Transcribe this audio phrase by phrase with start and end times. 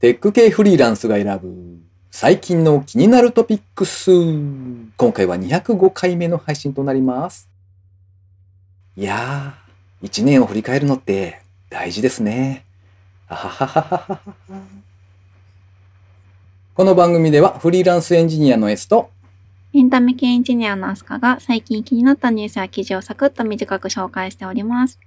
[0.00, 1.78] テック系フリーランスが選ぶ
[2.10, 4.10] 最近の気になるトピックス。
[4.96, 7.50] 今回は205回目の配信となります。
[8.96, 12.64] いやー、一年を振り返るのって大事ですね。
[13.28, 14.20] あははははは。
[16.72, 19.10] この番組ではフリーランスエンジニアの S と
[19.74, 24.98] エンタメ系エンジニアのアスカが最近気になったニュースや記事をサクッと短く紹介しております。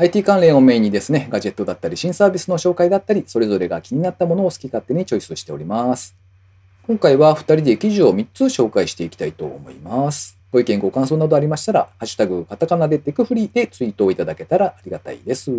[0.00, 6.16] IT 関連をメインにですね、ガジェットだったり新サービスの紹介だったり、それぞれが気になったものを好き勝手にチョイスしております。
[6.86, 10.38] 今回は2人で記事を3つ紹介していきたいと思います。
[10.50, 15.50] ご意見ご感想などありましたら、ハッシュタグカタカナでテクフリーでツイートをいただけたらありがたいです。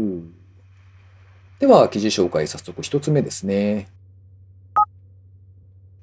[1.59, 3.89] では、記事紹介早速1つ目ですね。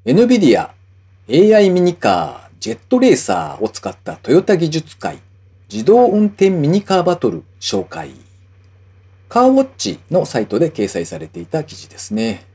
[0.04, 0.68] NVIDIA
[1.28, 5.18] AI ミニカージェットレーサーを使ったトヨタ技術会
[5.68, 8.27] 自動運転ミニカーバトル紹介。
[9.28, 12.46] カーウォッチのサイトで掲載されていた記事ですね。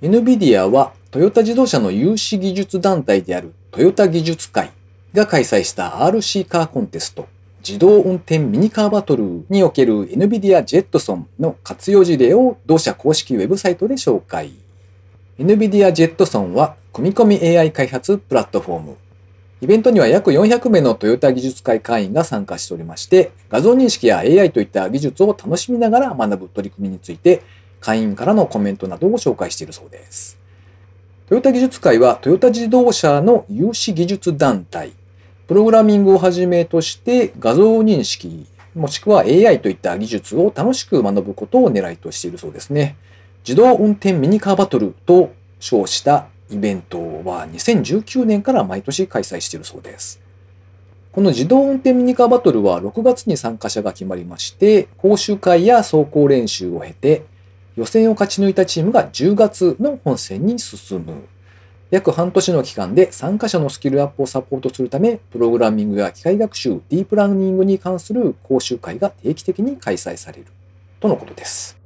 [0.00, 4.70] NVIDIA はトヨタ自動車の有志技術団体であるトヨタ技術会
[5.12, 7.28] が開催した RC カーコンテスト
[7.66, 14.52] 自動運転ミニカーバトルにおける NVIDIA ジェットソンの活用事例を同社公式ウェブサイトで紹介。
[15.38, 18.96] NVIDIA ジェットソンは組み込み AI 開発プラットフォーム
[19.62, 27.42] イベントには約400名のトヨタ技術会会員が参加しておりまして、画像認識や AI といった技術を楽しみながら学ぶ取り組みについて、
[27.80, 30.36] 会員からのコメントなどを紹介しているそうです。
[31.28, 34.94] トヨタ技術会はトヨタ自動車の有志技術団体、
[35.46, 42.96] プログラミングをはじめとして画像認識、もしくは AI といった技術を楽しく学ぶことを狙いとしているそうですね。
[43.46, 50.20] 自動運転ミニカーバトルと称したイベントは2019年から毎年開催しているそうです。
[51.12, 57.22] この自動運転ミニカーバトルは6月に参加者が決まりまして、講習会や走行練習を経て、
[57.76, 61.24] 予選を勝ち抜いたチームが10月の本戦に進む。
[61.90, 70.46] 約半年の期間で参加者のスキルアップをサポートするため、プログラミングや機械学習、ディープラーニングに関する講習会が定期的に開催される。
[71.00, 71.81] とのことです。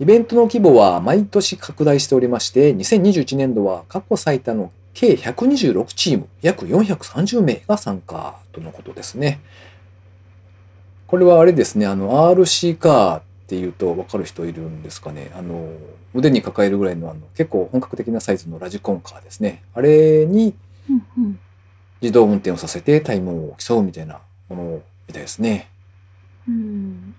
[0.00, 9.40] イベントの規模は毎年拡大しておりまして、2021年度は過去最多の計126チーム、約430名が参加とのことですね。
[11.06, 15.30] これはあれですね、あの RC カーっていうと分かる人いるんですかね。
[15.36, 15.70] あの、
[16.12, 19.62] 腕に抱えるぐらいのあの結構本格的なサイズのラジコンカーですね。
[19.74, 20.54] あれに
[22.00, 24.18] 自動運転をさせてタイムを競うみたいな
[24.48, 25.70] ものみたいですね。
[26.48, 27.14] うん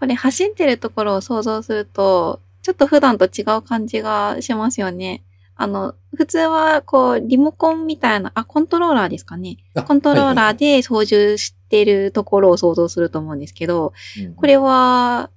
[0.00, 5.22] これ走ってるところを想像すると、ちょっと普段と違う感じがしますよね。
[5.56, 9.58] あの、普通はこう、リモコンみたいな、あ、コントローラーですかね。
[9.74, 15.30] あコントローはいはいラーで操縦してるところを想像すると思うんですけど、うんこれは、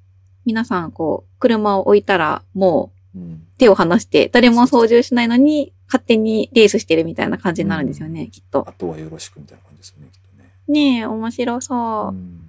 [0.45, 8.65] 皆さんこう、車を置いたらもううん手を離して、誰も操縦しないのに、勝手にレースしてるみたいな感じになるんですよね、きっと。
[8.67, 10.49] あとはよろしくみたいな感じですよね、きっとね。
[10.67, 12.11] ねえ、面白そうう。
[12.11, 12.46] ん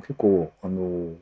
[0.00, 1.14] 結構あの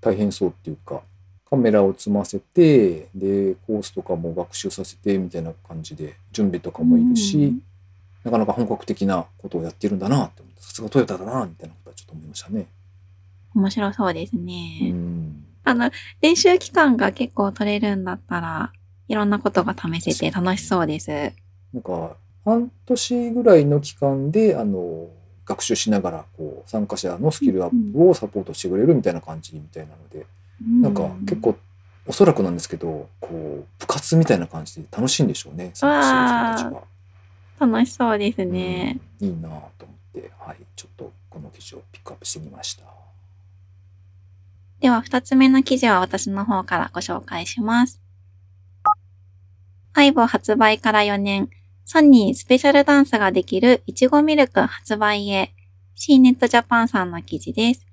[0.00, 1.02] 大変そうっていうか
[1.48, 7.62] カメラを積ませてでコースとかも学習させてみたいな感じで準備とかもいるし、うん
[8.24, 12.66] なかなか本格的なことをやってるんだなって思ってさすがトヨタだなみたいなことはちょっと思いましたね。
[13.54, 14.90] 面白そうですうね。
[14.90, 15.90] んあの、
[16.20, 18.72] 練習期間が結構取れるんだったら、
[19.06, 21.10] いろんなことが試せて楽しそうです。
[21.72, 25.08] なんか半年ぐらいの期間であの
[25.48, 30.26] 学習しながらこう参加者のスキルアップをサポートしてくれるみたいな感じみたいなので、
[30.82, 31.56] なんか結構
[32.06, 36.74] おそらくなんですけどこう部活みたいな感じで楽しいんでしょうね参加してる人たち
[37.60, 37.66] は。
[37.66, 39.00] 楽しそうですね。
[39.20, 42.84] うんいいなぁと思って、はい、ちょっとこの記事をピックアップしてみました。
[44.80, 48.00] では、二つ目の記事は私の方からご紹介します。
[49.92, 51.50] アイボ発売から4年、
[51.90, 55.54] ソニースペシャルダンスができるいちごミルク発売へ、
[55.94, 57.86] C ネットジャパンさんの記事です。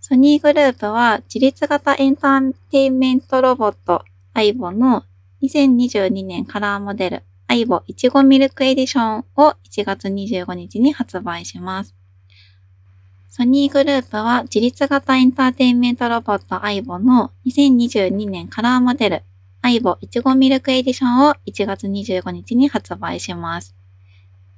[0.00, 4.04] ソニーグループは自律型エンターテインメントロボット
[4.34, 5.02] アイボの
[5.42, 11.96] 2022年カラーモデルアイボいちごミルクエディションを1月25日に発売します。
[13.28, 19.22] ソニーグループは自律型エンターテインメントロボットアイボの2022年カラーモデル
[19.62, 23.74] アイボいちごミルクエディションを1月25日に発売します。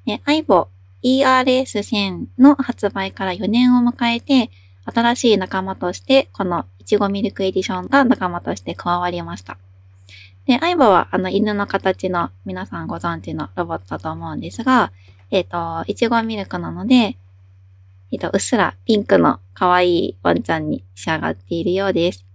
[0.07, 0.69] でアイボ
[1.03, 4.51] ERS1000 の発売から4年を迎えて
[4.85, 9.59] 新しい仲間としてこのいちごミルクエディションが仲間として加わりました。
[10.47, 14.93] で、アイボはあの犬の形の皆さんご存知のロボットだと思うんですが、
[15.31, 17.17] えっ、と、いちごミルクなので、
[18.13, 22.27] えっ、と、うっすらピンクの可愛いワンちゃんに仕上がっているようです。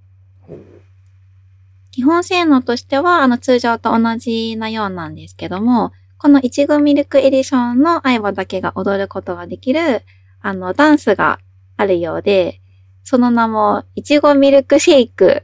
[1.99, 10.03] 基本性能としては、あの、通常と同じなようなんですけども、このいちごミルクエディションの相棒だけが踊ることができる、
[10.39, 11.39] あの、ダンスが
[11.75, 12.61] あるようで、
[13.03, 15.43] その名も、いちごミルクシェイク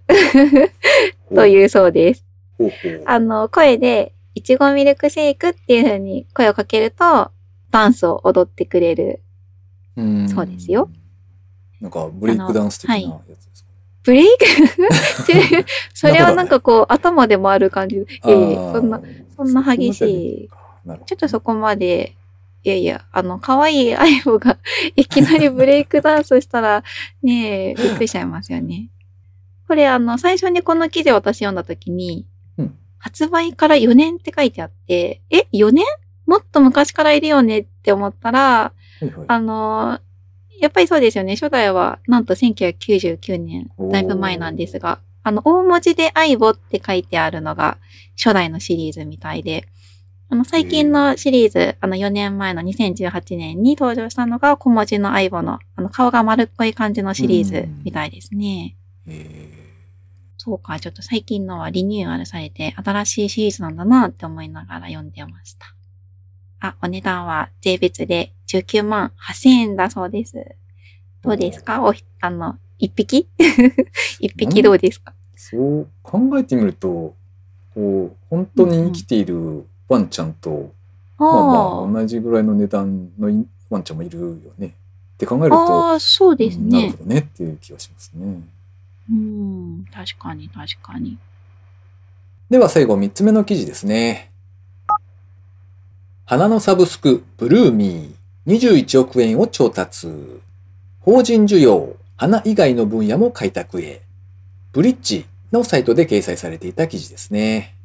[1.35, 2.25] というそうです。
[3.05, 7.31] あの、声で、いちごミルクシェイクっていう風に声をかけると、
[7.69, 9.21] ダンスを踊ってくれる。
[9.97, 10.89] うんそうですよ。
[11.81, 13.54] なんか、ブレイクダンス的なやつですか。
[14.05, 14.45] ブレイク？
[15.93, 17.95] それはなんかこう、頭で回る感じ。
[17.97, 19.01] いやいやそんな、
[19.35, 20.49] そんな激しい。
[21.05, 22.15] ちょっとそこまで、
[22.63, 24.57] いやいや、あの、可愛い相棒が
[24.95, 26.83] いきなりブレイクダンスしたら、
[27.23, 28.89] ねえ、びっくりしちゃいますよね。
[29.67, 32.25] これあの、最初にこの記事を私読んだ時に、
[32.57, 35.85] うん発売から4年って書いてあって、え、4年？
[36.25, 39.25] もっと昔からいるよねって思ったら、はいはい。
[39.27, 39.99] あの、
[40.59, 41.35] やっぱりそうですよね。
[41.35, 47.77] 初代はなんと1999年、だいぶ前なんですが、あの、大文字で相棒って書いてあるのが
[48.15, 49.67] 初代のシリーズみたいで、
[50.29, 58.75] あの、最近のシリーズ、あの、4年前の2018年に登場したのが小文字の相棒の、あの、顔が丸っこい感じのシリーズみたいですね。
[59.07, 59.65] え
[60.37, 65.73] そうか、ちょっと最近のはリニューアルされて新しいシリーズなんだなって思いながら読んでました。
[66.67, 70.55] あ、お値段は税別で19万8000円だそうです。
[71.21, 71.81] どうですか？
[71.81, 73.27] おひ、あの、一匹？
[74.19, 75.13] 一匹どうですか？
[75.35, 77.13] そう考えてみると、
[77.73, 80.73] こう、本当に生きているワンちゃんと、
[81.17, 84.67] まあまあ、あ同じぐらいの値段のいワンちゃんもいるよね。
[84.67, 84.71] っ
[85.17, 86.97] て考えると、ああ、そうですねうんなるほ。
[86.97, 88.41] どねっていう気がしますね。
[89.09, 91.17] うん、確かに確かに。
[92.49, 94.31] では最後3つ目の記事ですね。
[96.27, 100.07] 花のサブスク、ブルーミー、21億円を調達。
[101.01, 104.01] 法人需要、花以外の分野も開拓へ。
[104.71, 107.75] ブリッジのサイトで掲載されていた記事ですね。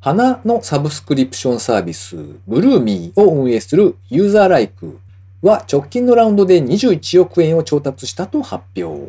[0.00, 2.14] 花のサブスクリプションサービス、
[2.46, 4.98] ブルーミーを運営するユーザーライク
[5.40, 9.02] は直近のラウンドで21億円を調達したと発表。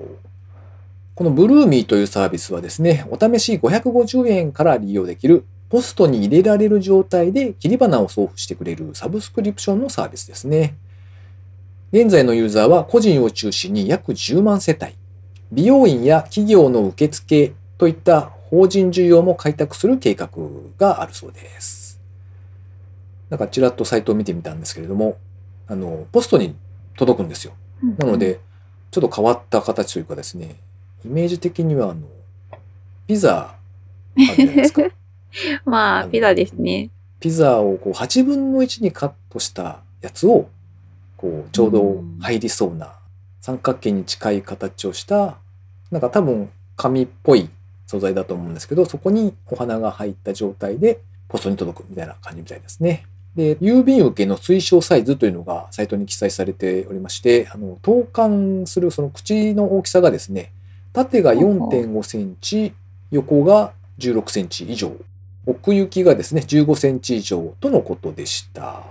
[1.16, 10.75] このブルーミーというサービスはですね、お試し550円から利用できるポストに入れられる状態で切り花を送付してくれるサブスクリプションのサービスですね。
[11.92, 14.94] 現在のユーザーは個人を中心に約10万世帯、
[15.51, 20.30] 美容院や企業の受付といった法人需要も開拓する計画
[20.77, 22.00] があるそうです。
[23.30, 25.18] なんかちらっとサイトを見てみたんですけれども、
[25.68, 26.56] あの、ポストに
[26.98, 27.54] 届くんですよ。
[27.98, 28.39] なので、
[28.92, 30.56] ちょっと変わった形というかですね、
[31.06, 32.01] イメージ的には、あの、
[33.07, 33.56] ピザ、
[34.18, 34.81] あるじゃないですか。
[35.66, 36.90] まあ、ピザですね。
[37.20, 40.50] ピザをこう8分の1にカットしたやつを、
[41.18, 42.94] こう、ちょうど入りそうな、
[43.42, 45.38] 三角形に近い形をした、
[45.92, 47.50] なんか多分紙っぽい
[47.88, 53.06] 素材だと思うんですけど、そこにお花が入った状態でポストに届くみたいな感じみたいですね。
[53.36, 60.52] で、郵便受けの推奨サイズというのがサイトに記載されておりまして、あの、投函するその口の大きさがですね、
[60.94, 62.74] 縦が4.5センチ、
[63.12, 64.92] 横が16センチ以上、
[65.45, 68.83] 奥行きがですね、15センチ以上とのことでした。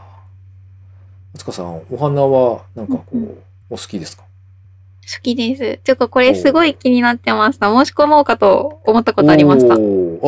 [1.34, 3.38] あつかさん、お花はなんかこう、うんう
[3.70, 4.22] お好きですか？
[4.22, 5.80] 好きです。
[5.84, 7.68] ちょっとこれすごい気になってました。
[7.72, 9.74] 申し込もうかと思ったことありました。
[9.74, 9.76] あ、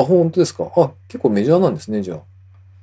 [0.05, 0.71] 本当ですか？
[0.77, 2.17] あ、結構メジャーなんですね、じゃ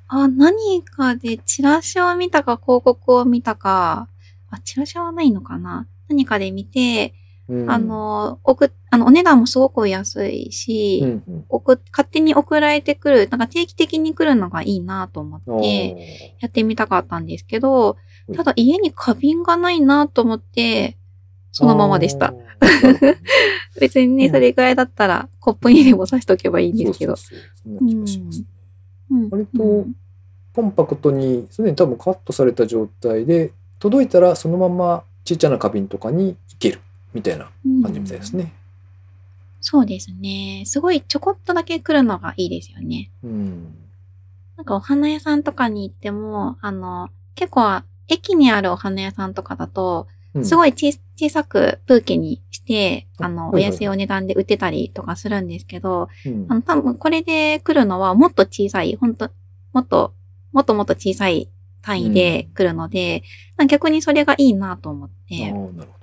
[0.09, 0.21] あ。
[0.23, 4.07] あ、何かでチラシを見たか広告を見たか、
[4.49, 7.13] あ、チラシはないのかな何かで見て、
[7.49, 11.45] うんあ、の、送っ、あの、お値段もすごくお安いし、うんうん。
[11.91, 20.97] 勝手に送られてくる、なんか定期的に来るのがいいなと思あって、やってみたかったんですけどう、んただ家に花瓶がないなと思って、
[21.51, 22.33] そのままでした。。
[23.79, 27.15] 別にね、うんそれぐらいだったら、コップにでも刺しとけばいいんですけど。
[27.15, 28.41] そうそうそ
[29.15, 29.29] う。
[29.31, 29.95] 割とうん
[30.57, 36.81] コンパクトに、すでに多分カットされた状態で、届いたらそのままちっちゃな花瓶とかにいける
[37.13, 37.49] みたいな
[37.83, 38.53] 感じみたいですね。
[39.59, 40.63] そうですね。
[40.65, 43.09] すごいちょこっとだけ来るのがいいですよね。
[43.23, 43.75] うん。
[44.55, 59.31] なんかお花屋さんとかに行っても、あの、結構駅にあるお花屋さんとかだと、うんすごい小小さくブーケにして、あの、お安いお値段で売ってたりとかするんですけど、うんあの、多分これで来るのはもっと小さい、ほんと、
[59.73, 60.13] もっと、
[60.51, 61.49] もっともっと小さい
[61.81, 63.23] 単位で来るので、
[63.57, 65.96] なんか逆にそれがいいなと思ってなる、ほ。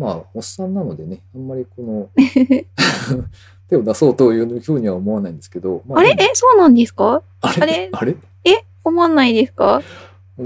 [0.00, 2.08] まあ、おっさんなのでね、あんまりこの、
[3.68, 5.82] 手を出そうというふうには思わないんですけど。
[5.86, 6.16] まあれ？
[6.18, 7.22] え、そうなんですか？
[7.42, 7.90] あれ？
[7.92, 8.16] あれ？
[8.44, 8.64] え？
[8.82, 9.82] 思わないですか？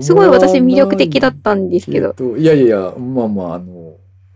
[0.01, 2.09] すごい私魅力的だったんですけど。
[2.09, 3.73] えっと、いやいやまあまあ、あの、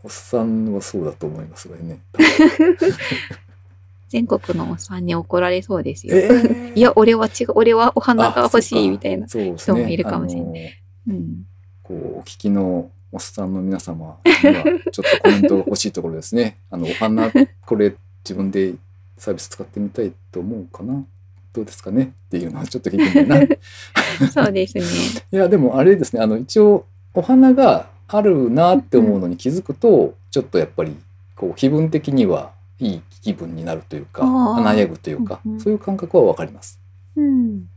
[0.04, 2.00] おっさんはそうだと思いますがね。
[4.08, 6.16] 全国のおっさんに怒られそうですよ。
[6.16, 6.28] え？
[6.28, 9.26] ーいや、俺は違う、俺はお花があ欲しいみたいな。
[9.26, 11.10] 人もいるかもしれないい。
[11.10, 11.46] うん。
[11.82, 16.58] こう、お聞きのおっさんの皆様には、 ちょっとコメント欲しいところですね。
[16.70, 17.30] あの、お花、
[17.64, 18.74] これ自分で
[19.16, 21.04] サービス使ってみたいと思うかな
[21.52, 22.12] どうですかね？
[22.26, 23.42] っていうのはちょっと聞いてみたいな。
[23.42, 23.58] い
[24.32, 24.84] そうですね。
[25.30, 30.94] や、でもあれですね、あの、一応、お花があるなって思うのに気づくと、ちょっとやっぱり、
[31.34, 36.78] こう、気分的にはいい気分になるというか、華やぐというかうんう、んそういう感覚はわかります。
[37.16, 37.68] うん。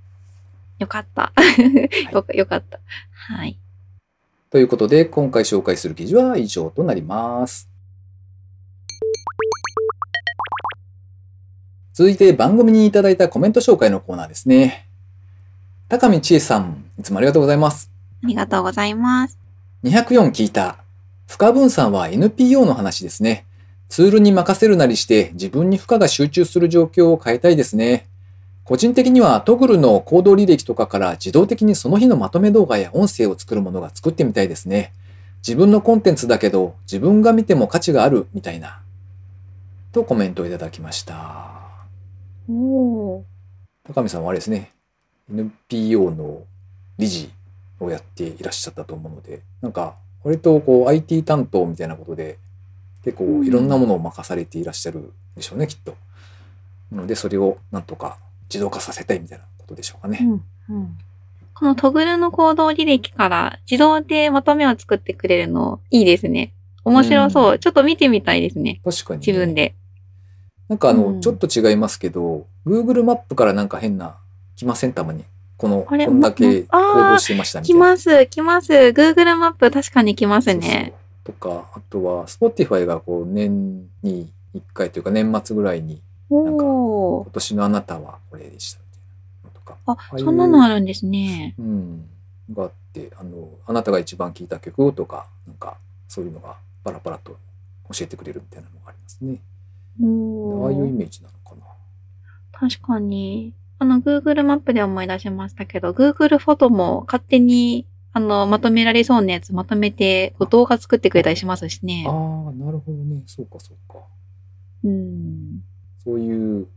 [0.78, 1.32] よかった。
[2.34, 2.80] よかった。
[3.14, 3.58] はい。
[4.52, 7.70] ということで、今回紹介する記事は以上となります。
[11.94, 14.90] 続いて番組にいただいたコメント紹介のコーナーですね。
[15.88, 17.90] 高見千恵さん、いつもありがとうございます。
[18.26, 19.40] ありがとうございます。
[19.86, 20.84] 204聞いた。
[21.30, 23.46] 負荷分散は NPO の話ですね。
[23.88, 28.10] ツールに任せるなりして自分に負荷が集中する状況を変えたいですね。
[28.64, 34.94] 個人的にはトグルの行動履歴とかから自動的にその日のまとめ動画や音声を作るものが作ってみたいですね。
[35.46, 38.82] 自分のコンテンツだけど自分が見ても価値があるみたいな。
[39.92, 41.52] とコメントをいただきました。
[42.50, 43.24] お
[43.84, 44.72] 高見さんはあれですね。
[45.30, 46.44] NPO の
[46.98, 47.30] 理事
[47.80, 52.38] をやっていらっしゃったと思うので、なんか割とこう IT 担当みたいなことで
[53.04, 55.96] 結構いろんなものを任されていらっしゃるでしょうね、きっと。
[56.92, 58.18] なのでそれをなんとか
[58.52, 60.20] 自動化させたいみたいなことでしょうかね。
[60.22, 60.44] うん
[60.76, 60.98] うん。
[61.54, 66.54] このトグルの行動履歴から自動でまとめを作ってくれるのいいですね。
[66.84, 67.60] 面白そう。
[67.60, 68.82] ちょっと見てみたいですね。
[68.84, 69.28] 確かに、ね。
[69.28, 69.54] 自分。
[69.54, 69.76] で。
[70.68, 74.18] なんかあの、うんちょっと違いますけど、Google マップからなんか変な
[74.56, 74.94] 来ません？
[74.94, 75.24] たまに。
[75.58, 77.86] この、こんだけ行動してましたみたいな。
[77.86, 78.74] 来ます、来ます。
[78.74, 80.62] Google マップ確かに来ますね。
[80.62, 80.94] そうそう
[81.24, 87.26] とか、あとは Spotify がこう年に1回というか年末ぐらいになんか今。
[87.32, 89.02] 年のあなたはこれでしたみたい
[89.44, 89.78] なのとか。
[90.14, 91.56] あそんなのあるんですね。
[91.60, 92.06] うん。
[92.54, 97.38] があって、あの、あなたが一番聴いた曲とか、なんかそういうのがパラパラと
[97.92, 99.40] 教えてくれるみたいなのがありますね。
[100.00, 101.68] ああいうイメージなのかな。
[102.52, 103.54] 確かに。
[103.80, 112.12] あの、Google マップで思い出しましたけど、Google フォトも勝手に、あの、まとめられそうなやつまとめて、こう動画作ってくれたりしますしねあ。
[112.12, 112.14] あ、
[112.54, 113.24] なるほどね。
[113.26, 114.00] そうかそうか。
[114.84, 115.64] うん。
[116.04, 116.68] そういう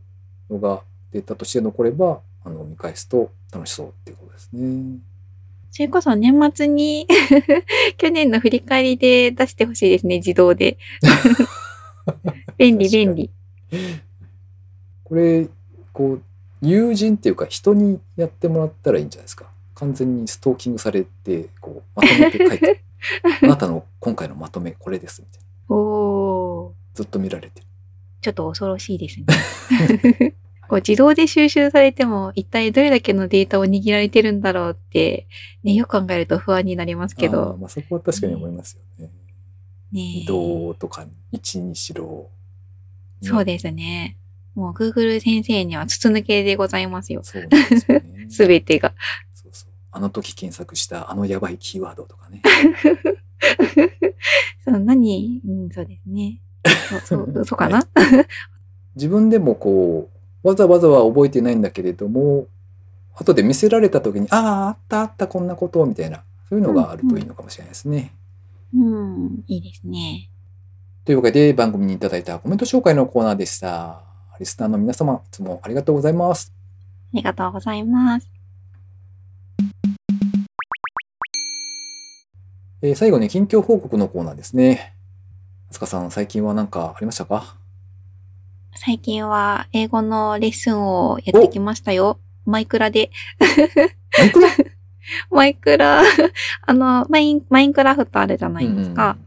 [0.49, 4.99] のがデータとして残れば、あの、見返すと楽しそうっていうことですね。
[5.71, 7.07] それこそ年末に
[7.97, 10.77] 去年の振り返りで出してほしいですね、自動で。
[12.57, 13.29] 便利便利。
[15.03, 15.49] これ、
[15.91, 16.21] こう、
[16.61, 19.49] 友人っていうか人にやってもらったらいいんじゃないですか。
[19.73, 22.81] 完全にストーキングされて、こう、まとめて書いて、
[23.43, 25.45] あなたの今回のまとめこれですみたいな。
[26.93, 27.67] ずっと見られてる。
[28.25, 30.33] ちょっと恐ろしいですね。
[30.67, 35.27] こう自動で収集されても、一体どれだけのデータを握られてるんだろうって、
[35.63, 37.55] ね、よく考えると不安になりますけど。
[37.61, 39.11] まあそこは確かに思いますよね。
[39.91, 42.31] ね移動とか位置にしろ。
[43.21, 44.17] そうですね。
[44.55, 47.21] もう Google 先生には筒抜けでございますよ。
[47.23, 48.25] そうですよね。
[48.29, 48.95] すべてが。
[49.35, 49.69] そうそう。
[49.91, 52.41] あの時検索したあのやばいキーワードとかね。
[54.65, 55.41] そう、何？
[55.47, 56.41] うん、そうですね。
[57.05, 57.85] そう、そう、かな、
[58.95, 60.09] 自分でもこ
[60.43, 62.47] う、わざわざは覚えてないんだけれども、
[63.15, 68.13] 後で見せられた時に、ああ、あったあったこんなことみたいな、そういうのがあるといいのかもしれないですね。
[68.75, 70.29] うん、いいですね。
[71.05, 74.01] というわけで番組にいただいたコメント紹介のコーナーでした。
[74.39, 76.51] リスナーの皆様、いつもありがとうございます。
[77.13, 78.29] ありがとうございます。
[82.81, 84.94] えー最後に近況報告のコーナーですね。
[85.75, 87.57] あつかさん、最近は何かありましたか？
[88.75, 92.17] 最近は英語のレッスンをやってきましたよ。
[92.45, 93.11] マイクラで。
[94.17, 94.47] マイクラ？
[95.29, 96.01] マイクラ、
[96.65, 99.17] あの、マイン、マインクラフトあるじゃないですか。
[99.19, 99.25] うん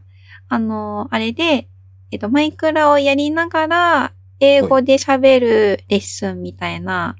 [0.51, 1.67] あの、あれで、
[2.09, 7.15] えっと、マイクラをやりながら、英語で喋るレッスンみたいな、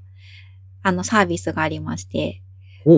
[0.82, 2.42] あの、サービスがありまして、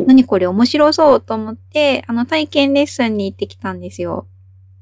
[0.07, 4.25] 何これ面白そうと思って、あの、体験レッスンに行ってきたんですよ。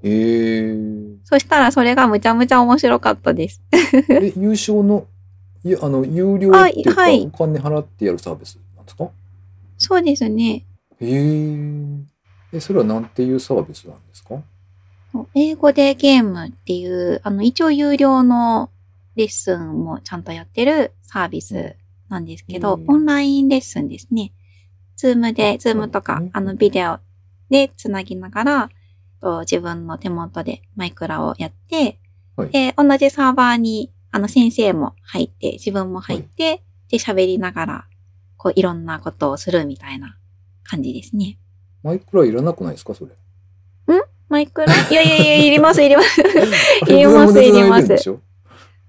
[0.03, 0.88] へえ。
[1.29, 3.61] そしたらそれがむちゃむちゃ面白かったです。
[4.09, 5.05] え、優勝の、
[5.63, 9.11] いや、あの、有料っていうか、あはいお金払ってやるサービスなんですか？
[9.77, 10.65] そうですね。
[10.99, 11.55] へえ。
[12.53, 14.41] え、それはなんていうサービスなんですか？
[15.35, 18.71] 英語でゲームっていう、あの、一応有料の
[19.15, 21.75] レッスンもちゃんとやってるサービス
[22.09, 24.33] なんですけど、うんオンラインレッスンですね。
[24.95, 26.97] ズームで、ズームとか、うんあの、ビデオ
[27.51, 28.69] でつなぎながら、
[29.21, 31.99] と自分の手元でマイクラをやって、
[32.35, 37.85] はいで、同じサーバーにあの先生も入って、自分も入って、で喋りながら、
[38.37, 40.17] こういろんなことをするみたいな
[40.63, 41.37] 感じですね。
[41.83, 43.11] マイクラいらなくないですかそれ？
[44.29, 44.73] マイクラ？
[44.73, 46.21] いやいやいや、いります、いります。
[46.21, 46.23] い
[46.87, 48.19] りますいりますズ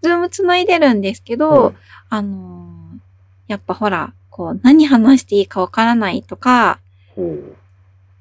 [0.02, 1.75] ームつないでるんですけど、はい
[2.10, 2.70] あのー
[3.49, 6.78] やっぱほら、こう何話していいかわからないとか。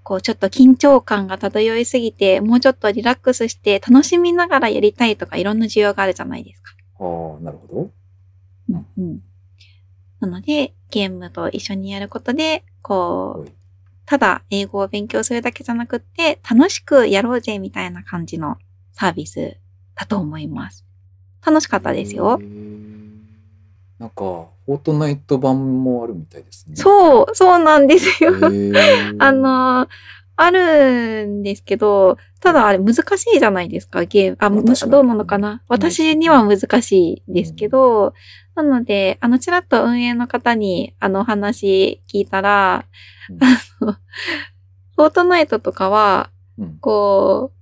[0.10, 6.74] こうちょっと緊張感が漂いすぎて、もうちょっとリラックスして楽しみながらやりたいとかいろんな需要があるじゃないですか。
[7.00, 7.04] あ
[7.40, 7.92] あ、なるほど。
[8.72, 9.22] うんうん。
[10.20, 13.52] なので、ゲームと一緒にやることで、こはいう
[14.08, 18.58] ただ英語を勉強するだけじゃなくって、楽しくやろうぜみたいな感じの
[18.94, 19.58] サービス
[19.94, 20.88] だと思います。
[21.46, 22.42] 楽しかったですよ
[24.00, 26.74] なんか、フォートナイト版もあるみたいですね。
[26.74, 26.78] う。
[26.78, 28.32] そう、そうなんですよ。
[28.34, 28.72] へ
[29.20, 29.90] あ、のー
[30.42, 34.38] あるんですけど、ただあれ難しいじゃないですか、ゲーム。
[34.40, 34.50] あ、
[34.88, 35.62] どうなのかな？
[35.68, 38.14] 私には難しいですけど、
[38.56, 42.86] なので、あの、ちらっと運営の方に、あの、お話聞いたら、
[43.30, 43.94] うんあの、
[44.96, 46.78] フォートナイトとかは、うん。
[46.80, 47.60] こう、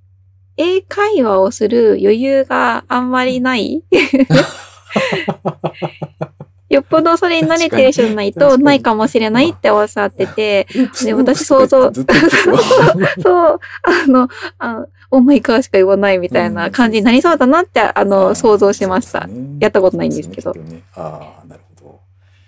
[0.57, 3.83] 英会話をする余裕があんまりない。
[6.69, 10.67] よっぽどそれに慣れてる人じゃないとないかもしれないっておっしゃってて、
[11.03, 14.27] で私想像 そうあの、
[14.59, 19.27] あオーマイカーしか言わないみたいな感じになりそうだなって、あの、想像しました。
[19.59, 20.53] やったことないんですけど
[20.95, 21.99] ああ、なるほど。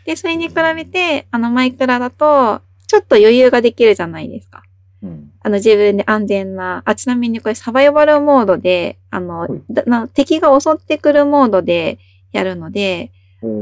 [0.05, 4.63] で、それに比べて、あの、マイクラだと、ちょっと余裕ができるじゃないですか。
[5.01, 5.31] うん。
[5.41, 9.51] あの、自分で安全な、あ、ちなみにこれサバイバルモードで、あの、はい
[10.13, 11.97] 敵が襲ってくるモードで
[12.31, 13.11] やるので、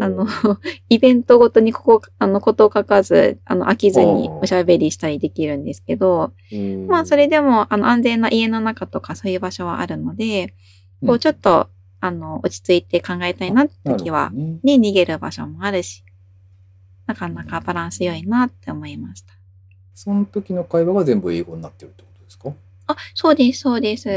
[0.01, 0.25] あの、
[0.89, 6.87] イベントごとにここ、あの、ことを書かず、あの、飽きずにおしゃべりしたりできるんですけど、うん。
[6.87, 10.53] まあ、それでも、あの、安全な家の中とかそういう場所はあるので、
[11.05, 11.69] こうう、ちょっと、
[11.99, 14.59] あの、落ち着いて考えたいなって時はね。
[14.63, 16.03] に逃げる場所もあるし、
[17.05, 19.33] なかなかバランス良いなって思いました。
[19.93, 22.53] その時の会話が全部英語になってるってことですか？
[22.87, 24.07] あ、そうです、そうです。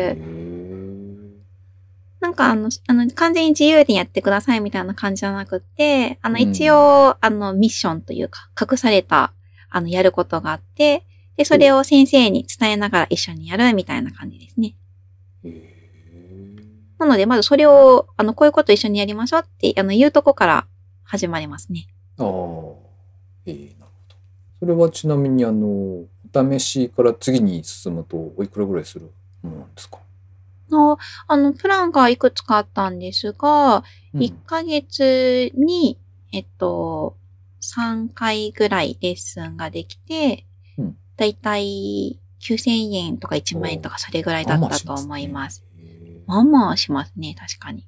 [2.21, 9.33] なんかあの、あの、完全に自由にやってくださいみたいな感じじゃなくって、あの、うん一応、あの、ミッションというか、隠された、
[9.71, 11.07] あの、やることがあって、
[11.37, 14.77] で、それを先生に伝えながら一緒にやるみたいな感じですね。
[16.99, 20.67] なので、まずそれを、あの、こういうこと一緒にやりましょうって、あの、言うとこから
[21.03, 21.87] 始まりますね。
[22.19, 22.27] ああ、
[23.47, 24.17] ええなるほど。
[24.61, 29.11] それはちなみにあの、お試しから次に進むとおいくらぐらいする
[29.43, 29.99] ものなんですか、
[30.71, 35.99] の、あの、プランがいくつかあったんですが、うん1ヶ月に、
[36.33, 37.17] えっと、
[37.61, 45.65] 3回ぐらいレッスンができてうん、だいたい9000円とか1万円とかそれぐらいだったと思います。
[46.27, 47.37] まあまあしますね。
[47.39, 47.87] 確かに。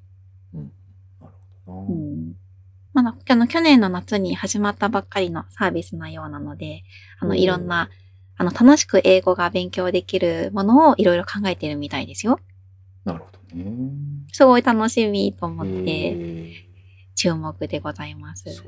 [0.53, 1.33] なる
[1.65, 1.93] ほどな。
[1.93, 2.35] うん。
[2.93, 6.83] まだ、あの、去年の夏に始まったばっかりのサービスなようなので、
[7.19, 7.89] あの、いろんな、
[8.37, 12.39] あの、楽しく英語が勉強できるものをいろいろ考えてるみたいですよ。
[13.05, 13.65] なるほどね。
[14.31, 16.53] すごい楽しみと思っへて、ー。
[17.15, 18.63] 注目でございます。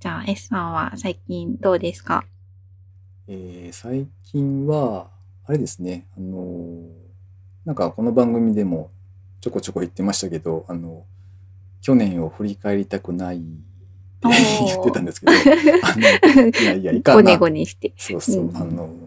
[0.00, 2.24] じゃあ、S さんは最近どうですか？
[3.28, 5.10] えー最近は、
[5.46, 7.02] あれですね、あのー
[7.64, 8.90] なんかこの番組でも
[9.40, 11.04] ちょこちょこ言ってましたけど、あの、
[11.80, 13.38] 去年を振り返りたくない
[14.22, 15.36] 言ってたんですけど、あ
[15.96, 17.22] の、 いやいや、いかんな。
[17.22, 17.92] ごねごねして。
[17.96, 18.56] そうそう、うん。
[18.56, 19.01] あの、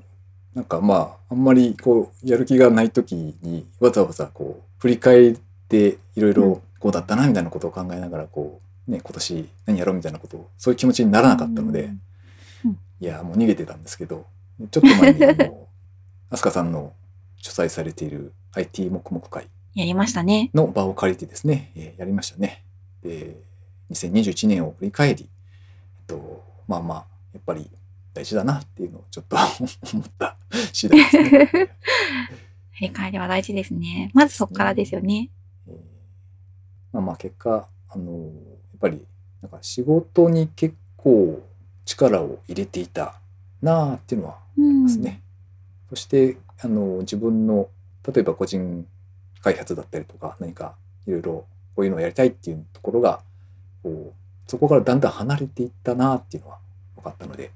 [0.55, 5.37] なんかまあ、あんまりこう、やる気がない時に、わざわざこう、振り返っ
[5.67, 12.01] て、いろいろこうだったな、みたいなことを考えながら、こう、ね、今年何やろうみたいなことを、そういう気持ちにならなかったので、うん
[13.01, 14.25] いや、もう逃げてたんですけど、
[14.71, 15.67] ちょっと前に、あの、
[16.29, 16.93] アスカさんの
[17.35, 20.49] 主催されている IT 黙々会やりましたね。
[20.53, 22.63] の場を借りてですね、えーやりましたね。
[23.03, 23.35] で、
[23.91, 25.29] 2021年を振り返り、
[25.99, 27.69] えっと、まあまあ、やっぱり
[28.15, 29.35] 大事だなっていうのをちょっと
[29.93, 30.37] 思った
[30.73, 31.69] 次第ですね。
[32.71, 34.09] 振り返りは大事ですね。
[34.13, 35.29] まずそこからですよね。
[35.67, 35.75] えー
[36.95, 38.29] まあまあ結果、あの、や
[38.77, 39.05] っぱり、
[39.41, 41.43] なんか仕事に結構
[41.83, 43.19] 力を入れていた
[43.61, 45.21] なあっていうのはありますね。
[45.89, 47.67] そして、あの、自分の、
[48.07, 48.87] 例えば個人
[49.41, 50.75] 開発だったりとか、何か
[51.05, 53.19] いろいろこういうのをやりたいっていうところが、
[53.83, 56.59] こう、そこからだんだん離れていったなっていうのは
[56.95, 57.51] 分かったので、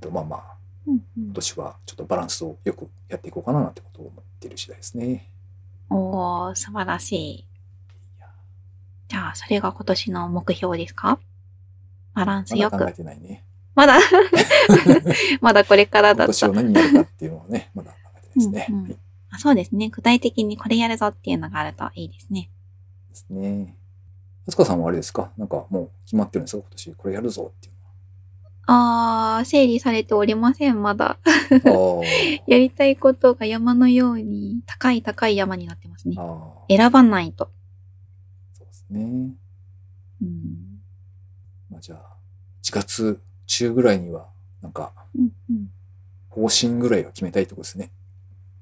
[0.00, 0.56] と、まあまあ、
[0.86, 5.30] うんうん今年はちょっとバランスをよくやっていこうかななんてことを思っている次第ですね。
[5.90, 7.48] おー、素晴らしい。
[9.08, 11.18] じゃあ、それが今年の目標ですか？
[12.14, 12.94] バランスよくまだ考え。
[12.94, 13.44] てないね。
[13.74, 13.98] まだ、
[15.40, 16.72] まだこれからだった今年を。
[16.72, 18.66] 何やるかっていうのはね、まだ考えてないですね。
[18.70, 19.88] うんうんはいであそうですね。
[19.90, 22.48] 具体的にこれやるぞっていうのがあるといいですね。
[23.10, 23.76] ですね。
[24.46, 25.32] あつかさんはあれですか？
[25.36, 26.62] なんかもう決まってるんですか？
[26.62, 27.74] 今年これやるぞっていう
[28.66, 31.18] あー、整理されておりません、まだ。
[32.46, 36.16] やりたいことが山のように高い高い山になってますね
[36.68, 37.44] 選ばないと。
[37.44, 37.48] ー。
[38.58, 39.30] そうですね。
[40.20, 40.80] うん。
[41.70, 42.16] まあじゃあ、
[42.62, 44.28] 1月中ぐらいには、
[44.60, 45.70] なんか、うんうん、
[46.28, 47.92] 方針ぐらいは決めたいところですね。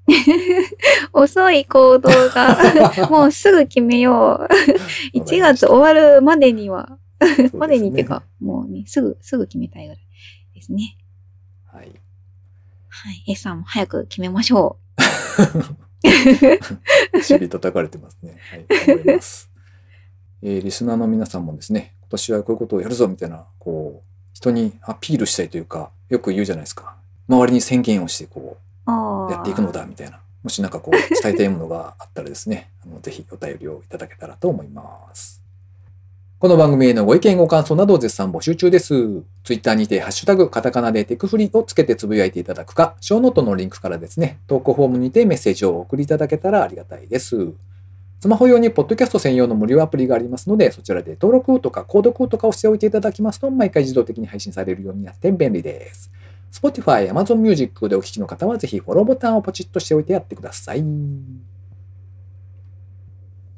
[1.13, 2.57] 遅い行動が、
[3.09, 4.47] もうすぐ決めよ
[5.13, 5.17] う。
[5.17, 6.99] 1月終わるまでには、
[7.53, 10.03] までにっていうか、もうね、すぐ、すぐ決めたいぐらい
[10.53, 10.97] ですね。
[11.65, 11.91] はい。
[12.89, 13.23] はい。
[13.27, 14.77] S さんも早く決めましょ
[17.21, 18.37] 尻叩かれてますね。
[18.49, 18.65] はい。
[18.87, 19.49] 頑張ります。
[20.41, 26.95] えーリスナーの皆さんもですね、今年はこういうことをやるぞみたいな、こう、人にアピールしたいというか、よく言うじゃないですか。
[27.27, 28.61] 周りに宣言をして、こう。
[29.31, 30.19] やっていくのだ、みたいな。
[30.43, 34.83] もしなんかこう、伝えたいものがあったらですね、あのぜひお便りをいただけたらと思いま
[35.15, 35.41] す。
[36.37, 39.23] この番組へのご意見ご感想などを絶賛募集中です。
[39.45, 47.53] ツイッターにてハッシュタグカタカナでテクフリをつけてつぶやいていただくか、ショーノートのリンクからですね、投稿フォームにてメッセージをお送りいただけたらありがたいです。
[48.19, 56.11] スマホ用にポッドキャスト専用の無料アプリがありますので、そちらで登録とか購読とかをしておいていただきますと、毎回自動的に配信されるようになって便利です。
[56.51, 60.83] Spotify、Amazon Music でお聞きの方はぜひフォローボタンをポチッとしておいてやってください。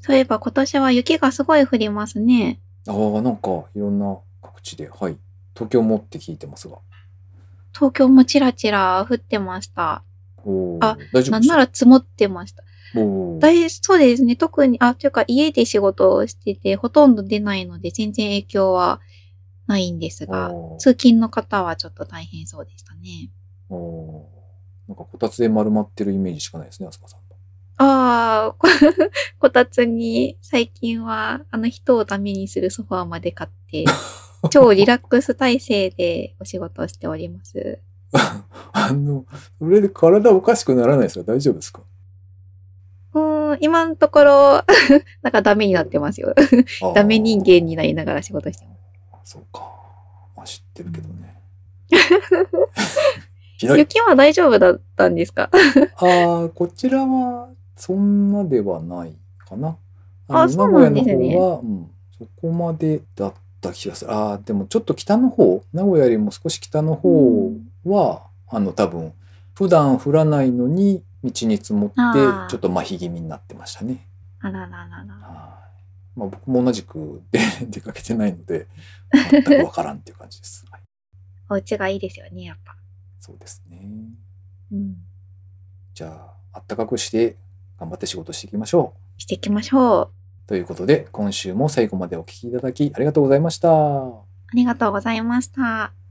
[0.02, 2.60] そういえば今年は雪がすごい降りますね。
[2.88, 5.18] ああ、なんかいろんな各地で、はい。
[5.54, 6.78] 東京もって聞いてますが。
[7.74, 10.04] 東京もチラチラ降ってました。
[10.80, 10.98] あ
[11.30, 12.64] なんなら積もってました。
[13.40, 14.36] 大そうですね。
[14.36, 19.02] 特に、あ、というか家で仕事をしてて、ほとんど出ないので全然影響は
[19.68, 23.30] ないんですが、通勤の方はちょっと大変そうでしたね。
[23.70, 24.38] おー
[24.88, 27.37] なんかこたつで丸まってるイメージしかないですね、あすかさんの。
[27.78, 28.68] ああ、こ
[29.40, 33.86] こたつに最近はあの人をダメにするソファーまで買って、
[34.50, 37.80] 超リラックス体制でお仕事をしております。
[38.74, 39.26] あの、
[39.60, 41.32] それで体おかしくならないですか？
[41.34, 41.82] 大丈夫ですか？
[43.14, 44.64] うーん、今のところ、
[45.22, 46.34] なんかダメになってますよ。
[46.96, 48.74] ダメ人間になりながら仕事してま
[49.24, 49.34] す。
[49.34, 49.62] そうか。
[50.36, 51.36] まあ知ってるけどね。
[53.60, 55.50] 雪は大丈夫だったんですか？
[55.98, 59.78] ああ、こちらはそんなではないかな。
[60.28, 64.12] のあそうなんですね名古屋の方は、うん、そこまでだった気がする。
[64.12, 67.54] ああ、でもちょっと北の方、名古屋よりも少し北の方
[67.86, 69.14] は、あの多分、
[69.54, 71.96] 普段降らないのに道に積もって
[72.50, 74.08] ちょっと麻痺気味になってましたね。
[74.40, 75.14] あらららら。
[75.16, 75.60] は
[76.16, 76.20] い。
[76.20, 78.68] まあ僕も同じくで 出かけてないので、
[79.32, 80.66] 全くわからんっていう感じです。
[80.70, 80.82] はい、
[81.50, 82.76] お家がいいですよね、やっぱ。
[83.20, 83.90] そうですね。
[84.72, 84.98] うん。
[85.94, 87.36] じゃあ、あったかくして
[87.80, 89.22] 頑張って仕事していきましょう。
[89.22, 90.48] していきましょう。
[90.48, 93.70] ということで、今週も最後までお聞きいただきありがとうございました。
[93.70, 96.07] ありがとうございました。